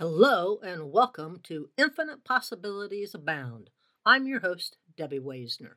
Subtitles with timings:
[0.00, 3.68] Hello and welcome to Infinite Possibilities Abound.
[4.06, 5.76] I'm your host, Debbie Waisner.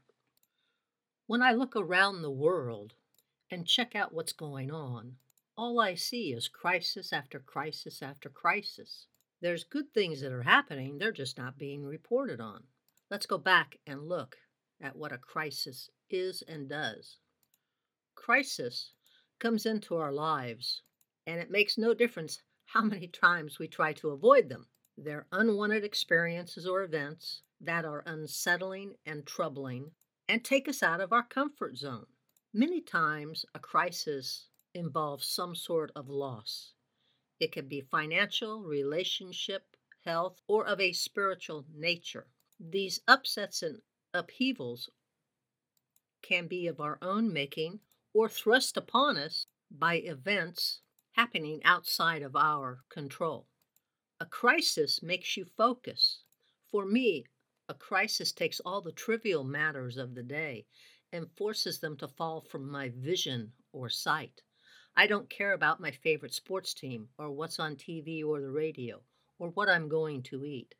[1.27, 2.93] When I look around the world
[3.51, 5.17] and check out what's going on,
[5.57, 9.07] all I see is crisis after crisis after crisis.
[9.41, 12.63] There's good things that are happening, they're just not being reported on.
[13.11, 14.37] Let's go back and look
[14.81, 17.17] at what a crisis is and does.
[18.15, 18.93] Crisis
[19.39, 20.81] comes into our lives,
[21.27, 22.41] and it makes no difference
[22.73, 24.65] how many times we try to avoid them.
[24.97, 29.91] They're unwanted experiences or events that are unsettling and troubling
[30.27, 32.07] and take us out of our comfort zone.
[32.51, 36.73] Many times, a crisis involves some sort of loss.
[37.39, 42.25] It can be financial, relationship, health, or of a spiritual nature.
[42.59, 43.81] These upsets and
[44.15, 44.89] upheavals
[46.23, 47.81] can be of our own making
[48.15, 50.79] or thrust upon us by events
[51.13, 53.47] happening outside of our control.
[54.19, 56.23] A crisis makes you focus.
[56.71, 57.25] For me,
[57.69, 60.65] a crisis takes all the trivial matters of the day
[61.11, 64.41] and forces them to fall from my vision or sight.
[64.95, 69.01] I don't care about my favorite sports team or what's on TV or the radio
[69.39, 70.75] or what I'm going to eat.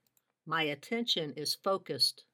[0.46, 2.26] My attention is focused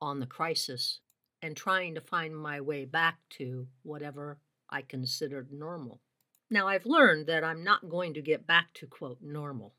[0.00, 1.00] on the crisis
[1.42, 4.38] and trying to find my way back to whatever
[4.68, 6.00] I considered normal.
[6.48, 9.74] Now, I've learned that I'm not going to get back to, quote, normal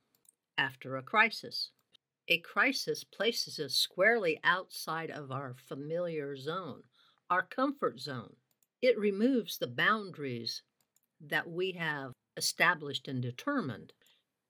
[0.58, 1.72] after a crisis.
[2.28, 6.84] A crisis places us squarely outside of our familiar zone,
[7.30, 8.36] our comfort zone.
[8.82, 10.62] It removes the boundaries
[11.22, 13.94] that we have established and determined.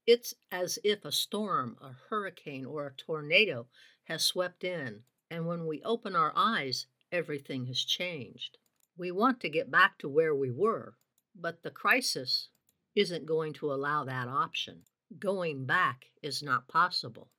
[0.08, 3.68] It's as if a storm, a hurricane, or a tornado
[4.06, 8.58] has swept in, and when we open our eyes, everything has changed.
[8.98, 10.96] We want to get back to where we were,
[11.40, 12.50] but the crisis
[12.96, 14.82] isn't going to allow that option.
[15.20, 17.30] Going back is not possible.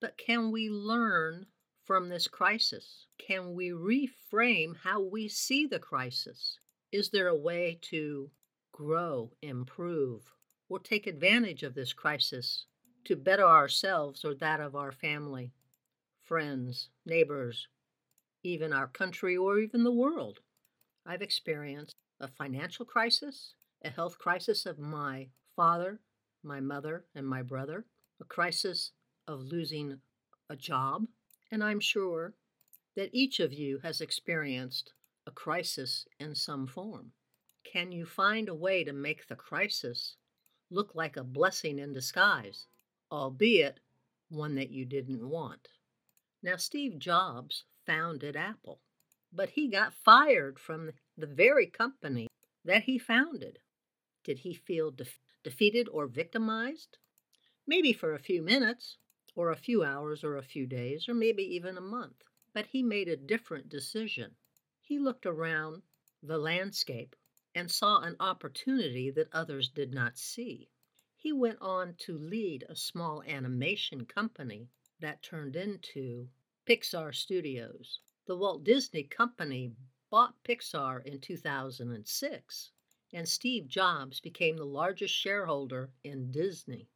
[0.00, 1.46] But can we learn
[1.84, 3.06] from this crisis?
[3.18, 6.58] Can we reframe how we see the crisis?
[6.92, 8.30] Is there a way to
[8.72, 10.22] grow, improve,
[10.68, 12.66] or take advantage of this crisis
[13.04, 15.52] to better ourselves or that of our family,
[16.24, 17.68] friends, neighbors,
[18.44, 20.40] even our country, or even the world?
[21.04, 26.00] I've experienced a financial crisis, a health crisis of my father,
[26.42, 27.84] my mother, and my brother,
[28.20, 28.92] a crisis
[29.26, 30.00] of losing
[30.50, 31.06] a job,
[31.50, 32.34] and I'm sure
[32.96, 34.92] that each of you has experienced
[35.26, 37.12] a crisis in some form.
[37.64, 40.16] Can you find a way to make the crisis
[40.70, 42.66] look like a blessing in disguise,
[43.12, 43.80] albeit
[44.30, 45.68] one that you didn't want?
[46.42, 48.80] Now, Steve Jobs founded Apple,
[49.32, 52.28] but he got fired from the very company
[52.64, 53.58] that he founded.
[54.24, 55.06] Did he feel de-
[55.42, 56.98] defeated or victimized?
[57.66, 58.96] Maybe for a few minutes,
[59.34, 62.24] or a few hours, or a few days, or maybe even a month.
[62.52, 64.34] But he made a different decision.
[64.80, 65.82] He looked around
[66.22, 67.14] the landscape
[67.54, 70.68] and saw an opportunity that others did not see.
[71.16, 74.68] He went on to lead a small animation company
[75.00, 76.28] that turned into
[76.66, 78.00] Pixar Studios.
[78.28, 79.72] The Walt Disney Company
[80.10, 82.70] bought Pixar in 2006,
[83.10, 86.90] and Steve Jobs became the largest shareholder in Disney.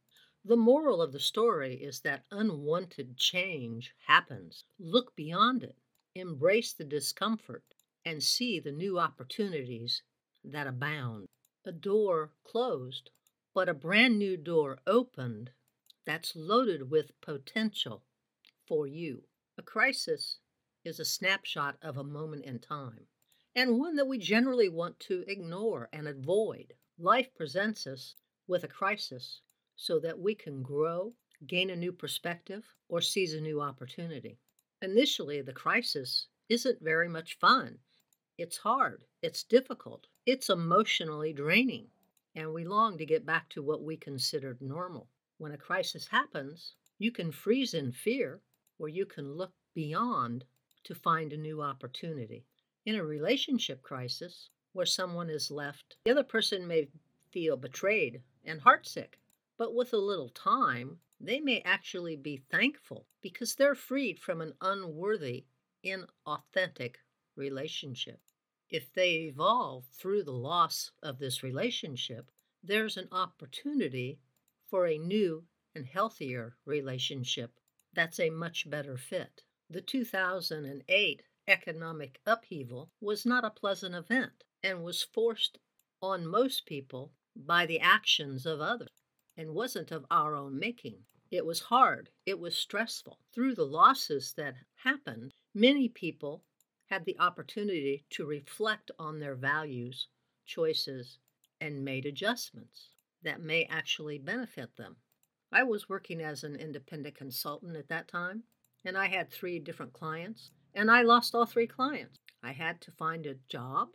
[0.45, 4.63] The moral of the story is that unwanted change happens.
[4.77, 5.75] Look beyond it,
[6.13, 7.63] embrace the discomfort,
[8.05, 10.03] and see the new opportunities
[10.43, 11.25] that abound.
[11.65, 13.09] A door closed,
[13.55, 15.49] but a brand new door opened
[16.05, 18.03] that's loaded with potential
[18.67, 19.23] for you.
[19.57, 20.37] A crisis
[20.83, 23.07] is a snapshot of a moment in time,
[23.55, 26.73] and one that we generally want to ignore and avoid.
[26.99, 28.15] Life presents us
[28.47, 29.41] with a crisis
[29.75, 31.13] so that we can grow,
[31.47, 34.37] gain a new perspective, or seize a new opportunity.
[34.81, 37.79] Initially, the crisis isn't very much fun.
[38.37, 41.87] It's hard, it's difficult, it's emotionally draining,
[42.35, 45.07] and we long to get back to what we considered normal.
[45.37, 48.41] When a crisis happens, you can freeze in fear,
[48.79, 50.45] or you can look beyond
[50.83, 52.45] to find a new opportunity.
[52.85, 56.89] In a relationship crisis, where someone is left, the other person may
[57.31, 59.19] feel betrayed and heartsick,
[59.57, 64.53] but with a little time, they may actually be thankful because they're freed from an
[64.61, 65.45] unworthy,
[65.85, 66.95] inauthentic
[67.35, 68.19] relationship.
[68.69, 72.31] If they evolve through the loss of this relationship,
[72.63, 74.19] there's an opportunity
[74.69, 75.45] for a new
[75.75, 77.59] and healthier relationship
[77.93, 79.43] that's a much better fit.
[79.73, 85.57] The 2008 economic upheaval was not a pleasant event and was forced
[85.99, 89.01] on most people by the actions of others
[89.35, 91.07] and wasn't of our own making.
[91.31, 93.17] It was hard, it was stressful.
[93.33, 96.43] Through the losses that happened, many people
[96.91, 100.07] had the opportunity to reflect on their values,
[100.45, 101.17] choices,
[101.59, 102.91] and made adjustments
[103.23, 104.97] that may actually benefit them.
[105.51, 108.43] I was working as an independent consultant at that time,
[108.85, 112.17] and I had three different clients, and I lost all three clients.
[112.41, 113.89] I had to find a job,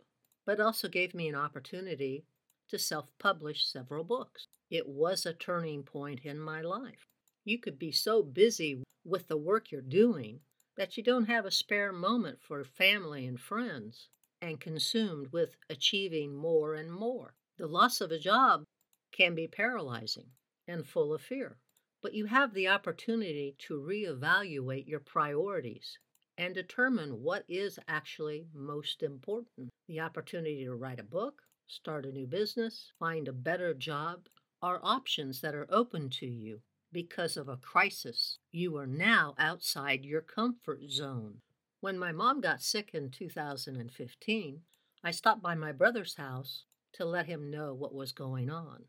[0.45, 2.25] but also gave me an opportunity
[2.69, 4.47] to self publish several books.
[4.69, 7.07] It was a turning point in my life.
[7.43, 10.41] You could be so busy with the work you're doing
[10.77, 14.09] that you don't have a spare moment for family and friends
[14.41, 17.35] and consumed with achieving more and more.
[17.57, 18.63] The loss of a job
[19.11, 20.27] can be paralyzing
[20.67, 21.57] and full of fear,
[22.01, 25.99] but you have the opportunity to reevaluate your priorities
[26.37, 29.69] and determine what is actually most important.
[29.87, 34.27] The opportunity to write a book, start a new business, find a better job
[34.61, 36.61] are options that are open to you
[36.91, 38.39] because of a crisis.
[38.51, 41.41] You are now outside your comfort zone.
[41.81, 44.61] When my mom got sick in 2015,
[45.03, 48.83] I stopped by my brother's house to let him know what was going on.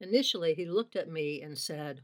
[0.00, 2.02] Initially, he looked at me and said,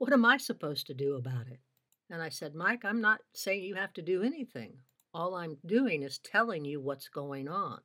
[0.00, 1.60] What am I supposed to do about it?
[2.08, 4.78] And I said, Mike, I'm not saying you have to do anything.
[5.12, 7.80] All I'm doing is telling you what's going on.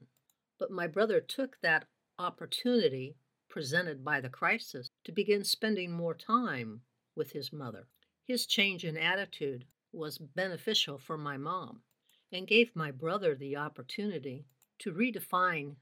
[0.58, 3.18] But my brother took that opportunity
[3.50, 6.80] presented by the crisis to begin spending more time
[7.18, 7.90] with his mother.
[8.24, 11.82] His change in attitude was beneficial for my mom
[12.32, 14.46] and gave my brother the opportunity
[14.80, 15.76] to redefine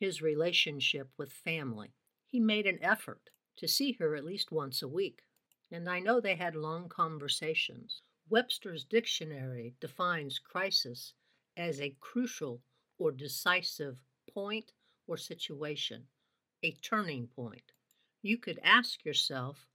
[0.00, 1.92] his relationship with family.
[2.26, 5.22] He made an effort to see her at least once a week
[5.72, 8.02] and I know they had long conversations.
[8.28, 11.14] Webster's dictionary defines crisis
[11.56, 12.60] as a crucial
[12.98, 14.02] or decisive
[14.32, 14.72] point
[15.06, 16.06] or situation,
[16.62, 17.72] a turning point.
[18.20, 19.66] You could ask yourself,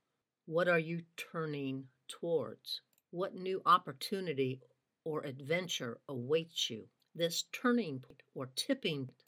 [0.46, 2.82] what are you turning towards?
[3.12, 4.62] What new opportunity
[5.04, 6.88] or adventure awaits you?
[7.16, 9.24] This turning point or tipping point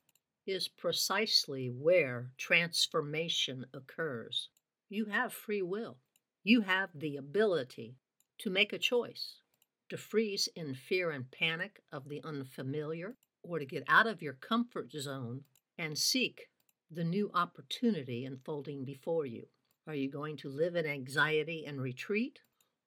[0.46, 4.50] is precisely where transformation occurs.
[4.88, 5.98] You have free will.
[6.44, 7.98] You have the ability
[8.38, 9.42] to make a choice
[9.90, 14.34] to freeze in fear and panic of the unfamiliar, or to get out of your
[14.34, 15.44] comfort zone
[15.78, 16.50] and seek
[16.90, 19.48] the new opportunity unfolding before you.
[19.86, 22.40] Are you going to live in anxiety and retreat,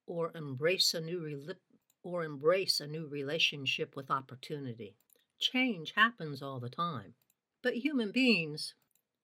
[0.07, 1.55] or embrace a new re-
[2.03, 4.97] or embrace a new relationship with opportunity?
[5.41, 7.15] Change happens all the time,
[7.63, 8.75] but human beings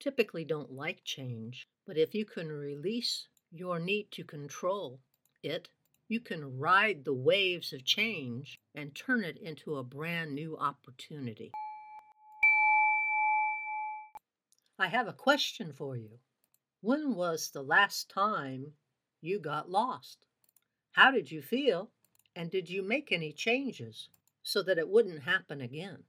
[0.01, 1.67] typically don't like change.
[1.87, 5.01] But if you can release your need to control
[5.43, 5.69] it,
[6.09, 11.51] you can ride the waves of change and turn it into a brand new opportunity.
[14.79, 16.19] I have a question for you.
[16.81, 18.73] When was the last time
[19.21, 20.27] you got lost?
[20.93, 21.91] How did you feel?
[22.37, 24.09] And did you make any changes
[24.43, 26.05] so that it wouldn't happen again?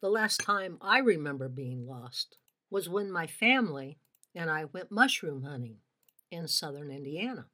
[0.00, 2.36] The last time I remember being lost
[2.70, 3.98] was when my family
[4.34, 5.78] and I went mushroom hunting
[6.32, 7.46] in southern Indiana.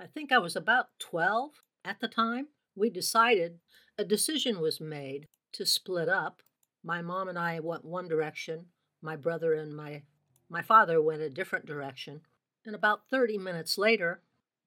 [0.00, 1.50] I think I was about 12
[1.84, 2.48] at the time.
[2.74, 3.58] We decided,
[3.98, 6.42] a decision was made to split up.
[6.82, 8.66] My mom and I went one direction,
[9.02, 10.02] my brother and my,
[10.48, 12.22] my father went a different direction.
[12.64, 14.22] And about 30 minutes later,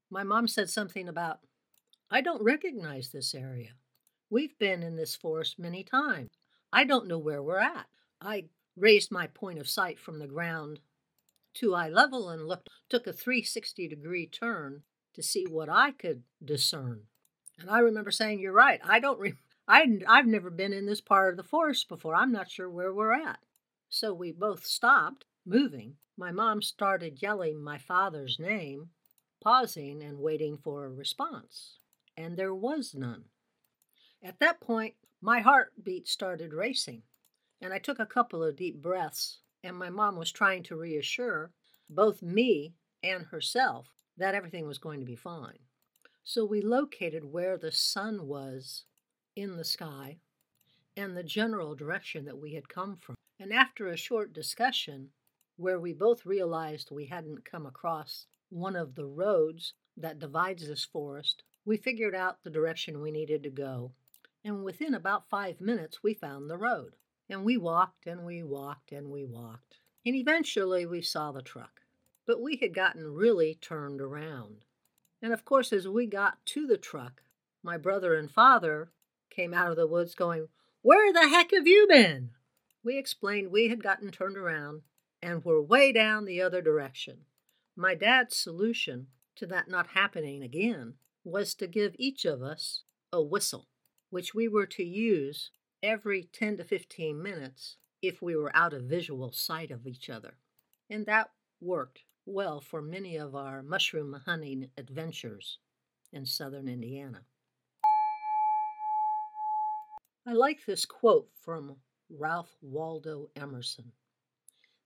[0.09, 1.39] my mom said something about,
[2.09, 3.71] I don't recognize this area.
[4.29, 6.29] We've been in this forest many times.
[6.71, 7.87] I don't know where we're at.
[8.21, 10.79] I raised my point of sight from the ground
[11.57, 14.83] to eye level and looked, took a 360 degree turn
[15.13, 17.03] to see what I could discern.
[17.59, 18.79] And I remember saying, You're right.
[18.83, 19.33] I don't, re-
[19.67, 22.15] I, I've never been in this part of the forest before.
[22.15, 23.39] I'm not sure where we're at.
[23.89, 25.95] So we both stopped moving.
[26.15, 28.89] My mom started yelling my father's name,
[29.41, 31.77] pausing and waiting for a response.
[32.15, 33.25] And there was none.
[34.23, 37.03] At that point, my heartbeat started racing,
[37.61, 41.51] and I took a couple of deep breaths and my mom was trying to reassure
[41.89, 42.73] both me
[43.03, 43.87] and herself
[44.17, 45.59] that everything was going to be fine.
[46.23, 48.85] So we located where the sun was
[49.35, 50.17] in the sky
[50.95, 53.15] and the general direction that we had come from.
[53.39, 55.09] And after a short discussion,
[55.57, 60.85] where we both realized we hadn't come across one of the roads that divides this
[60.85, 63.91] forest, we figured out the direction we needed to go.
[64.43, 66.95] And within about five minutes, we found the road.
[67.29, 69.77] And we walked and we walked and we walked.
[70.05, 71.81] And eventually we saw the truck.
[72.25, 74.65] But we had gotten really turned around.
[75.21, 77.21] And of course, as we got to the truck,
[77.63, 78.91] my brother and father
[79.29, 80.47] came out of the woods going,
[80.81, 82.31] Where the heck have you been?
[82.83, 84.83] We explained we had gotten turned around
[85.21, 87.25] and were way down the other direction.
[87.75, 93.21] My dad's solution to that not happening again was to give each of us a
[93.21, 93.67] whistle,
[94.09, 95.51] which we were to use
[95.83, 100.37] every 10 to 15 minutes if we were out of visual sight of each other.
[100.89, 101.31] And that
[101.61, 105.59] worked well for many of our mushroom hunting adventures
[106.11, 107.21] in southern Indiana.
[110.25, 111.77] I like this quote from
[112.09, 113.91] Ralph Waldo Emerson.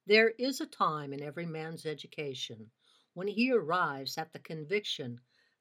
[0.05, 2.69] There is a time in every man's education
[3.13, 5.19] when he arrives at the conviction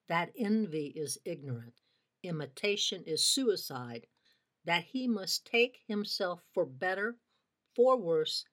[0.09, 1.75] that envy is ignorant,
[2.23, 4.07] imitation is suicide,
[4.71, 7.17] that he must take himself for better,
[7.75, 8.45] for worse,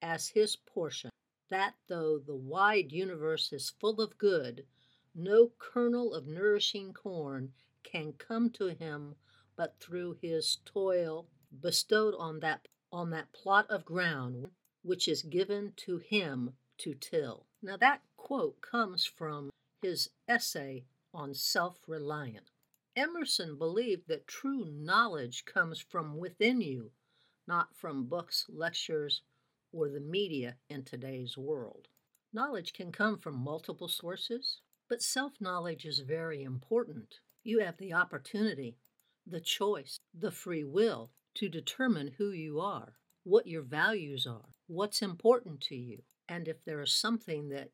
[0.00, 1.10] as his portion,
[1.50, 4.66] that though the wide universe is full of good,
[5.14, 7.52] no kernel of nourishing corn
[7.82, 9.14] can come to him
[9.54, 11.28] but through his toil
[11.60, 14.48] bestowed on that on that plot of ground
[14.80, 17.44] which is given to him to till.
[17.60, 19.50] Now that quote comes from
[19.82, 22.48] his essay on self-reliance.
[22.96, 26.90] Emerson believed that true knowledge comes from within you,
[27.46, 29.22] not from books, lectures,
[29.72, 31.88] or the media in today's world.
[32.32, 37.20] Knowledge can come from multiple sources, but self knowledge is very important.
[37.44, 38.76] You have the opportunity
[39.26, 45.02] the choice, the free will to determine who you are, what your values are, what's
[45.02, 47.70] important to you, and if there is something that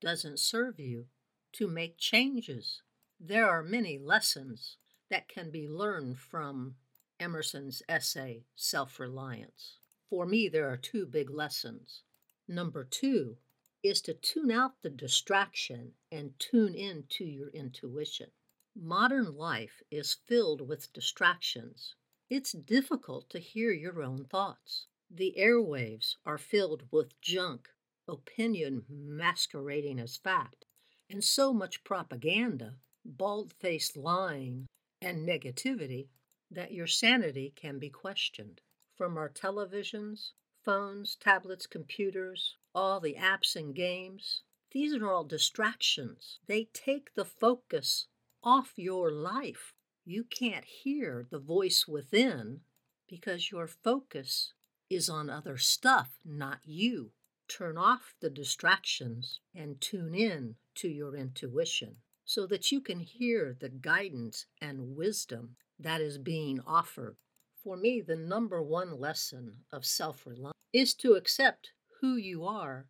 [0.00, 1.06] doesn't serve you,
[1.52, 2.82] to make changes.
[3.22, 4.78] There are many lessons
[5.10, 6.76] that can be learned from
[7.18, 9.76] Emerson's essay, Self Reliance.
[10.08, 12.02] For me, there are two big lessons.
[12.48, 13.36] Number two
[13.82, 18.30] is to tune out the distraction and tune in to your intuition.
[18.74, 21.94] Modern life is filled with distractions.
[22.30, 24.86] It's difficult to hear your own thoughts.
[25.10, 27.68] The airwaves are filled with junk,
[28.08, 30.64] opinion masquerading as fact,
[31.10, 34.66] and so much propaganda, bald faced lying,
[35.00, 36.08] and negativity
[36.50, 38.60] that your sanity can be questioned.
[38.94, 44.42] From our televisions, phones, tablets, computers, all the apps and games,
[44.72, 46.38] these are all distractions.
[46.46, 48.06] They take the focus
[48.44, 49.74] off your life.
[50.04, 52.60] You can't hear the voice within
[53.08, 54.52] because your focus
[54.88, 57.12] is on other stuff, not you.
[57.48, 61.96] Turn off the distractions and tune in to your intuition
[62.30, 67.16] so that you can hear the guidance and wisdom that is being offered.
[67.64, 72.86] For me, the number one lesson of self reliance is to accept who you are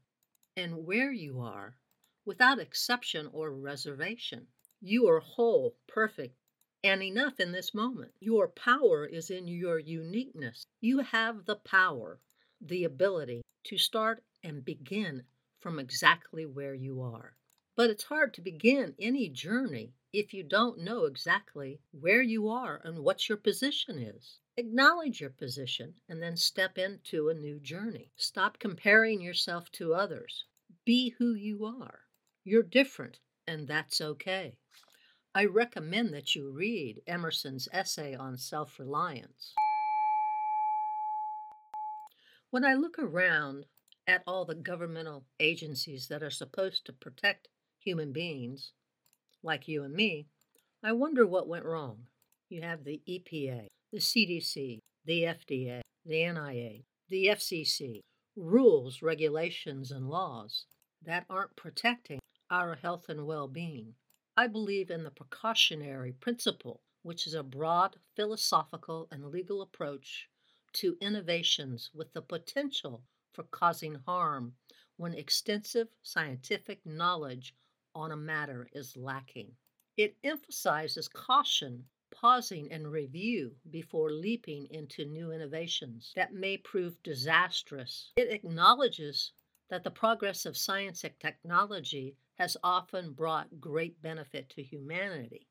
[0.59, 1.75] and where you are
[2.26, 4.47] without exception or reservation.
[4.82, 6.37] You are whole, perfect,
[6.85, 8.12] and enough in this moment.
[8.20, 10.66] Your power is in your uniqueness.
[10.82, 12.20] You have the power,
[12.61, 15.23] the ability to start and begin
[15.61, 17.37] from exactly where you are.
[17.80, 22.78] But it's hard to begin any journey if you don't know exactly where you are
[22.84, 24.37] and what your position is.
[24.58, 28.12] Acknowledge your position and then step into a new journey.
[28.16, 30.44] Stop comparing yourself to others.
[30.84, 32.00] Be who you are.
[32.44, 34.58] You're different, and that's okay.
[35.34, 39.54] I recommend that you read Emerson's essay on self reliance.
[42.50, 43.64] When I look around
[44.06, 47.49] at all the governmental agencies that are supposed to protect
[47.80, 48.72] human beings,
[49.42, 50.26] like you and me,
[50.82, 52.06] I wonder what went wrong.
[52.49, 58.00] You have the EPA, the CDC, the FDA, the NIA, the FCC,
[58.37, 60.66] rules, regulations, and laws
[61.02, 62.20] that aren't protecting
[62.50, 63.94] our health and well being.
[64.37, 70.28] I believe in the precautionary principle, which is a broad philosophical and legal approach
[70.75, 74.54] to innovations with the potential for causing harm
[74.96, 77.54] when extensive scientific knowledge
[77.94, 79.56] on a matter is lacking.
[79.97, 88.12] It emphasizes caution, pausing and review before leaping into new innovations that may prove disastrous.
[88.16, 89.32] It acknowledges
[89.68, 95.47] that the progress of science and technology has often brought great benefit to humanity,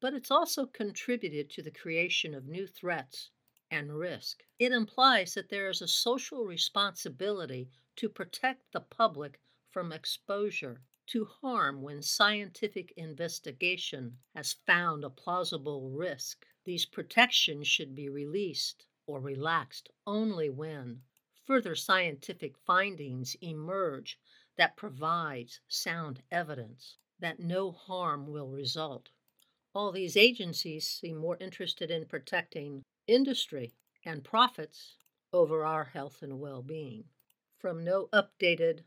[0.00, 3.30] but it's also contributed to the creation of new threats
[3.70, 4.44] and risk.
[4.58, 11.24] It implies that there is a social responsibility to protect the public from exposure to
[11.24, 16.46] harm when scientific investigation has found a plausible risk.
[16.64, 21.02] These protections should be released or relaxed only when
[21.44, 24.18] further scientific findings emerge
[24.56, 29.10] that provides sound evidence that no harm will result.
[29.74, 34.96] All these agencies seem more interested in protecting industry and profits
[35.32, 37.04] over our health and well being.
[37.58, 38.84] From no updated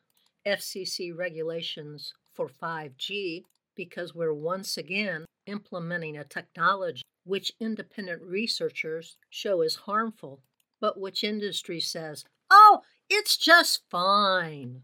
[0.47, 3.43] FCC regulations for 5G
[3.75, 10.39] because we're once again implementing a technology which independent researchers show is harmful,
[10.79, 14.83] but which industry says, oh, it's just fine.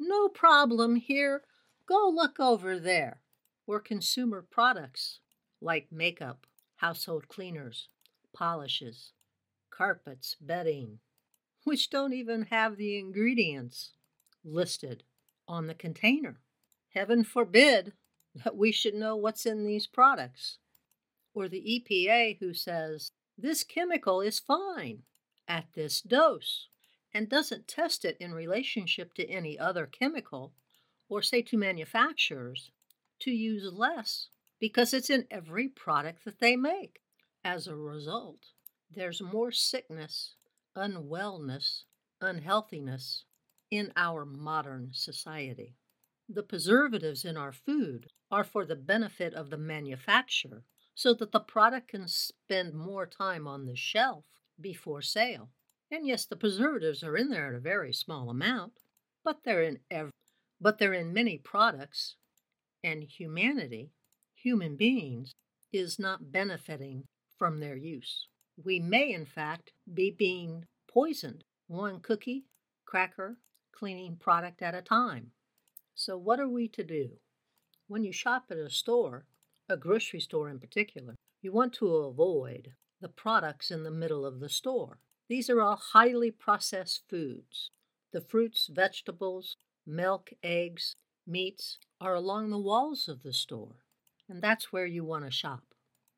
[0.00, 1.42] No problem here.
[1.86, 3.20] Go look over there.
[3.66, 5.20] Or consumer products
[5.60, 7.88] like makeup, household cleaners,
[8.34, 9.12] polishes,
[9.70, 10.98] carpets, bedding,
[11.62, 13.92] which don't even have the ingredients
[14.44, 15.02] listed
[15.48, 16.40] on the container.
[16.90, 17.92] Heaven forbid
[18.34, 20.58] that we should know what's in these products.
[21.34, 25.02] Or the EPA who says this chemical is fine
[25.48, 26.68] at this dose
[27.12, 30.52] and doesn't test it in relationship to any other chemical
[31.08, 32.70] or say to manufacturers
[33.20, 34.28] to use less
[34.60, 37.00] because it's in every product that they make.
[37.44, 38.52] As a result,
[38.90, 40.34] there's more sickness,
[40.76, 41.82] unwellness,
[42.20, 43.24] unhealthiness
[43.70, 45.74] in our modern society.
[46.28, 51.40] The preservatives in our food are for the benefit of the manufacturer so that the
[51.40, 54.24] product can spend more time on the shelf
[54.60, 55.50] before sale.
[55.90, 58.78] And yes, the preservatives are in there at a very small amount,
[59.22, 59.80] but they're in
[60.60, 62.16] but they're in many products
[62.82, 63.90] and humanity,
[64.34, 65.34] human beings
[65.72, 67.04] is not benefiting
[67.36, 68.28] from their use.
[68.62, 72.44] We may in fact be being poisoned one cookie,
[72.84, 73.38] cracker,
[73.74, 75.32] cleaning product at a time.
[75.94, 77.10] So, what are we to do?
[77.88, 79.26] When you shop at a store,
[79.68, 84.40] a grocery store in particular, you want to avoid the products in the middle of
[84.40, 84.98] the store.
[85.28, 87.70] These are all highly processed foods.
[88.12, 90.94] The fruits, vegetables, milk, eggs,
[91.26, 93.84] meats are along the walls of the store,
[94.28, 95.62] and that's where you want to shop.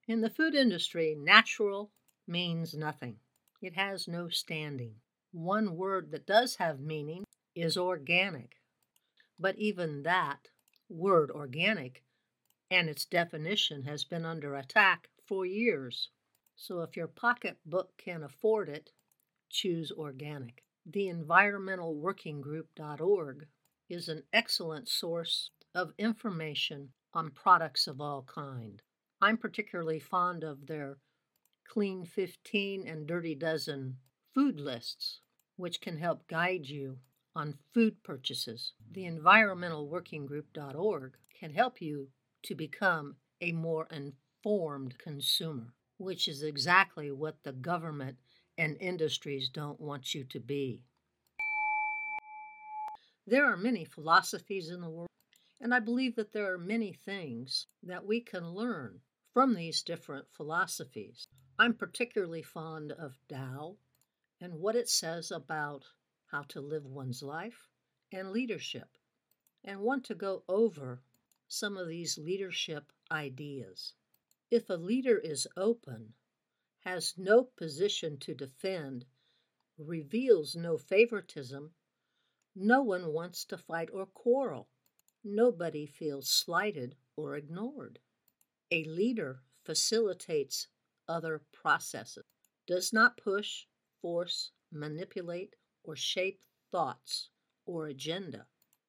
[0.07, 1.91] In the food industry, natural
[2.27, 3.17] means nothing,
[3.61, 4.95] it has no standing.
[5.33, 7.26] One word that does have meaning
[7.57, 8.61] is organic.
[9.39, 10.49] But even that
[10.89, 12.05] word, organic,
[12.71, 16.11] and its definition has been under attack for years.
[16.55, 18.93] So if your pocketbook can afford it,
[19.51, 20.63] choose organic.
[20.85, 23.47] The environmentalworkinggroup.org
[23.89, 28.83] is an excellent source of information on products of all kind.
[29.21, 30.99] I'm particularly fond of their
[31.69, 33.99] Clean 15 and Dirty Dozen
[34.35, 35.21] food lists,
[35.57, 36.99] which can help guide you
[37.37, 38.73] on food purchases.
[38.93, 42.09] The environmentalworkinggroup.org can help you
[42.45, 48.17] to become a more informed consumer, which is exactly what the government
[48.57, 50.81] and industries don't want you to be.
[53.27, 55.11] There are many philosophies in the world,
[55.61, 59.03] and I believe that there are many things that we can learn
[59.35, 61.29] from these different philosophies.
[61.59, 63.77] I'm particularly fond of Tao
[64.41, 65.85] and what it says about
[66.31, 67.69] how to live one's life
[68.13, 68.89] and leadership,
[69.65, 71.03] and want to go over
[71.49, 73.95] some of these leadership ideas.
[74.51, 76.15] If a leader is open,
[76.81, 79.05] has no position to defend,
[79.79, 81.73] reveals no favoritism,
[82.55, 84.69] no one wants to fight or quarrel.
[85.25, 87.99] Nobody feels slighted or ignored.
[88.71, 90.69] A leader facilitates
[91.09, 92.25] other processes,
[92.67, 93.67] does not push,
[94.01, 97.31] force, manipulate, or shape thoughts
[97.65, 98.47] or agenda.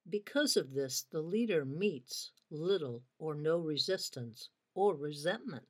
[0.10, 5.65] Because of this, the leader meets little or no resistance or resentment.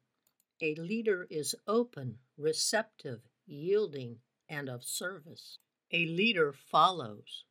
[0.61, 4.17] A leader is open, receptive, yielding,
[4.49, 5.59] and of service.
[5.91, 7.43] A leader follows.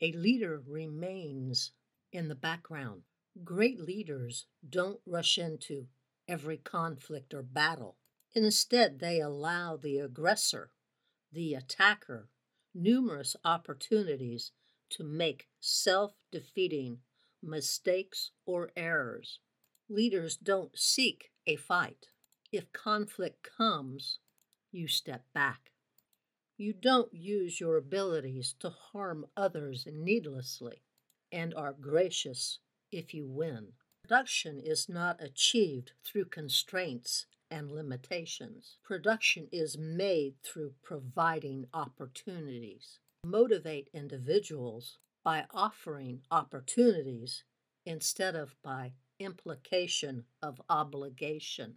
[0.00, 1.72] A leader remains
[2.12, 3.02] in the background.
[3.44, 5.88] Great leaders don't rush into
[6.26, 7.96] every conflict or battle.
[8.34, 10.70] Instead, they allow the aggressor,
[11.32, 12.28] the attacker,
[12.78, 14.52] numerous opportunities
[14.90, 16.98] to make self defeating
[17.42, 19.40] mistakes or errors.
[19.88, 22.06] Leaders don't seek a fight.
[22.52, 24.18] If conflict comes,
[24.70, 25.72] you step back.
[26.56, 30.82] You don't use your abilities to harm others needlessly
[31.30, 32.58] and are gracious
[32.90, 33.68] if you win.
[34.02, 38.76] Production is not achieved through constraints and limitations.
[38.82, 42.98] Production is made through providing opportunities.
[43.24, 47.44] Motivate individuals by offering opportunities
[47.84, 51.74] instead of by implication of obligation.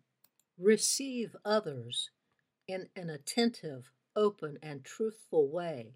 [0.58, 2.12] Receive others
[2.68, 5.96] in an attentive, open, and truthful way,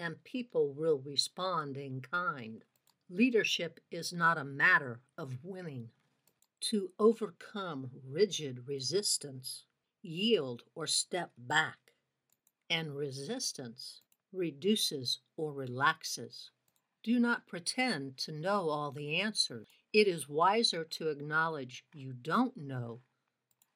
[0.00, 2.64] and people will respond in kind.
[3.10, 5.90] Leadership is not a matter of winning
[6.60, 9.64] to overcome rigid resistance,
[10.02, 11.78] yield or step back,
[12.70, 16.50] and resistance reduces or relaxes.
[17.02, 19.68] Do not pretend to know all the answers.
[19.92, 23.00] It is wiser to acknowledge you don't know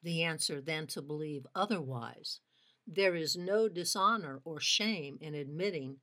[0.03, 2.41] the answer than to believe otherwise.
[2.87, 5.99] There is no dishonor or shame in admitting,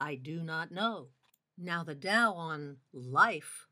[0.00, 1.08] I do not know.
[1.58, 3.66] Now, the Tao on life,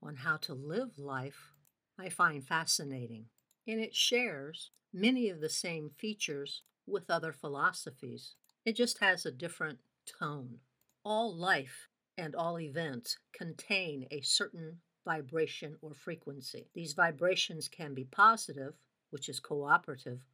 [0.00, 1.53] on how to live life,
[1.98, 3.26] I find fascinating,
[3.66, 8.34] and it shares many of the same features with other philosophies.
[8.64, 10.58] It just has a different tone.
[11.04, 16.68] All life and all events contain a certain vibration or frequency.
[16.74, 18.74] These vibrations can be positive,
[19.10, 20.24] which is cooperative,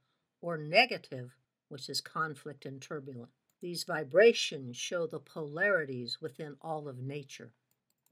[0.40, 1.37] or negative,
[1.68, 3.31] which is conflict and turbulent.
[3.61, 7.53] These vibrations show the polarities within all of nature.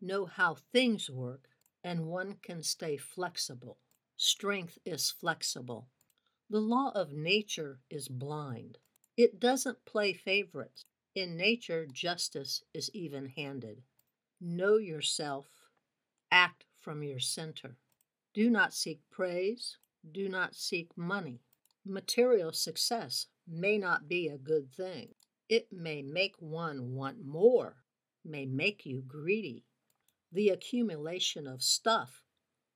[0.00, 1.48] Know how things work,
[1.82, 3.78] and one can stay flexible.
[4.16, 5.88] Strength is flexible.
[6.50, 8.78] The law of nature is blind.
[9.16, 10.84] It doesn't play favorites.
[11.14, 13.82] In nature, justice is even handed.
[14.40, 15.46] Know yourself,
[16.30, 17.76] act from your center.
[18.34, 19.78] Do not seek praise,
[20.12, 21.40] do not seek money.
[21.84, 25.14] Material success may not be a good thing.
[25.48, 27.76] It may make one want more,
[28.24, 29.64] may make you greedy.
[30.30, 32.22] The accumulation of stuff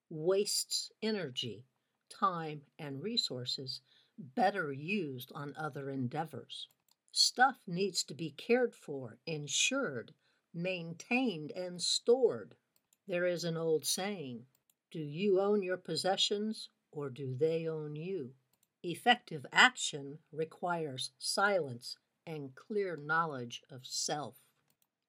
[0.08, 1.66] wastes energy,
[2.08, 3.82] time, and resources
[4.18, 6.68] better used on other endeavors.
[7.10, 10.14] Stuff needs to be cared for, insured,
[10.54, 12.56] maintained, and stored.
[13.06, 14.46] There is an old saying
[14.90, 18.34] Do you own your possessions or do they own you?
[18.82, 24.38] Effective action requires silence and clear knowledge of self.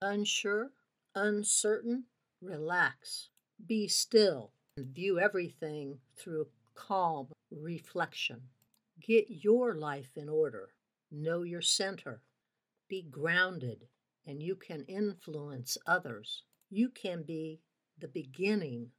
[0.02, 0.74] Unsure,
[1.16, 2.06] uncertain,
[2.44, 3.30] relax.
[3.66, 8.42] Be still and view everything through calm reflection.
[9.02, 10.70] Get your life in order.
[11.12, 12.22] Know your center.
[12.88, 13.88] Be grounded,
[14.26, 16.44] and you can influence others.
[16.70, 17.62] You can be
[18.00, 18.92] the beginning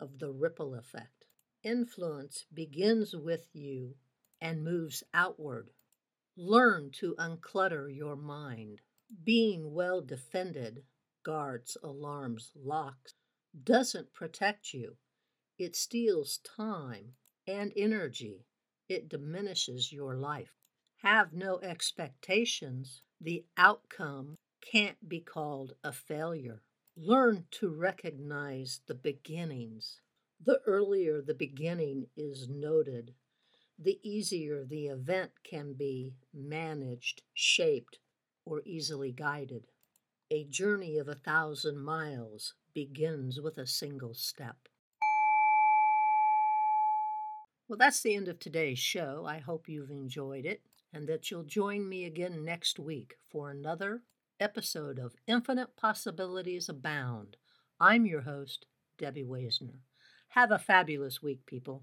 [0.00, 1.26] of the ripple effect.
[1.62, 3.94] Influence begins with you
[4.40, 5.70] and moves outward.
[6.36, 8.80] Learn to unclutter your mind.
[9.24, 10.82] Being well defended,
[11.22, 13.14] guards, alarms, locks,
[13.64, 14.96] doesn't protect you.
[15.58, 17.14] It steals time
[17.46, 18.46] and energy.
[18.88, 20.54] It diminishes your life.
[21.02, 23.02] Have no expectations.
[23.20, 26.62] The outcome can't be called a failure.
[26.96, 30.00] Learn to recognize the beginnings.
[30.42, 33.14] The earlier the beginning is noted,
[33.78, 37.98] the easier the event can be managed, shaped,
[38.44, 39.66] or easily guided.
[40.32, 44.68] A journey of a thousand miles begins with a single step.
[47.66, 49.24] Well, that's the end of today's show.
[49.26, 50.62] I hope you've enjoyed it
[50.92, 54.02] and that you'll join me again next week for another
[54.38, 57.36] episode of Infinite Possibilities Abound.
[57.80, 58.66] I'm your host,
[58.98, 59.80] Debbie Waisner.
[60.28, 61.82] Have a fabulous week, people.